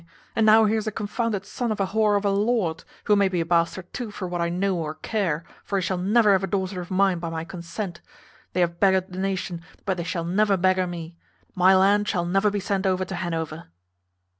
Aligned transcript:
And 0.35 0.47
now 0.47 0.65
here's 0.65 0.87
a 0.87 0.91
confounded 0.91 1.45
son 1.45 1.71
of 1.71 1.79
a 1.79 1.85
whore 1.85 2.17
of 2.17 2.25
a 2.25 2.31
lord, 2.31 2.83
who 3.03 3.15
may 3.15 3.29
be 3.29 3.39
a 3.39 3.45
bastard 3.45 3.93
too 3.93 4.09
for 4.09 4.27
what 4.27 4.41
I 4.41 4.49
know 4.49 4.75
or 4.79 4.95
care, 4.95 5.43
for 5.63 5.77
he 5.77 5.83
shall 5.83 5.99
never 5.99 6.31
have 6.31 6.43
a 6.43 6.47
daughter 6.47 6.81
of 6.81 6.89
mine 6.89 7.19
by 7.19 7.29
my 7.29 7.43
consent. 7.43 8.01
They 8.53 8.61
have 8.61 8.79
beggared 8.79 9.11
the 9.13 9.19
nation, 9.19 9.61
but 9.85 9.97
they 9.97 10.03
shall 10.03 10.25
never 10.25 10.57
beggar 10.57 10.87
me. 10.87 11.17
My 11.53 11.75
land 11.75 12.07
shall 12.07 12.25
never 12.25 12.49
be 12.49 12.59
sent 12.59 12.87
over 12.87 13.05
to 13.05 13.13
Hanover." 13.13 13.65